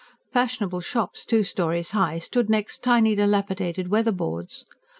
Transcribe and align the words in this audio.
Fashionable 0.33 0.81
shops, 0.81 1.23
two 1.23 1.43
storeys 1.43 1.91
high, 1.91 2.17
stood 2.17 2.49
next 2.49 2.81
tiny, 2.81 3.13
dilapidated 3.13 3.89
weatherboards. 3.91 4.65